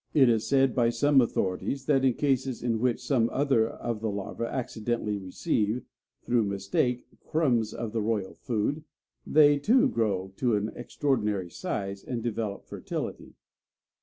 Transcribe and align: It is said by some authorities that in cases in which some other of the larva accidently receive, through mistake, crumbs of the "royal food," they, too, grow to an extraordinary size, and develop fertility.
It 0.15 0.29
is 0.29 0.47
said 0.47 0.73
by 0.73 0.89
some 0.89 1.21
authorities 1.21 1.85
that 1.85 2.03
in 2.03 2.15
cases 2.15 2.63
in 2.63 2.79
which 2.79 3.05
some 3.05 3.29
other 3.31 3.67
of 3.69 4.01
the 4.01 4.09
larva 4.09 4.51
accidently 4.51 5.15
receive, 5.19 5.83
through 6.23 6.43
mistake, 6.45 7.05
crumbs 7.19 7.71
of 7.71 7.91
the 7.91 8.01
"royal 8.01 8.33
food," 8.33 8.83
they, 9.27 9.59
too, 9.59 9.87
grow 9.87 10.33
to 10.37 10.55
an 10.55 10.71
extraordinary 10.75 11.51
size, 11.51 12.03
and 12.03 12.23
develop 12.23 12.65
fertility. 12.65 13.35